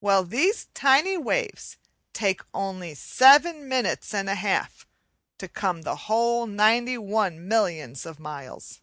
Well, 0.00 0.24
these 0.24 0.66
tiny 0.74 1.16
waves 1.16 1.76
take 2.12 2.40
only 2.52 2.92
seven 2.96 3.68
minutes 3.68 4.12
and 4.12 4.28
a 4.28 4.34
half 4.34 4.84
to 5.38 5.46
come 5.46 5.82
the 5.82 5.94
whole 6.10 6.48
91 6.48 7.46
millions 7.46 8.04
of 8.04 8.18
miles. 8.18 8.80